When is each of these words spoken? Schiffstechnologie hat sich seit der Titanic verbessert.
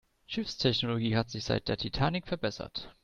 Schiffstechnologie 0.25 1.15
hat 1.15 1.29
sich 1.29 1.43
seit 1.43 1.67
der 1.67 1.77
Titanic 1.77 2.25
verbessert. 2.27 2.89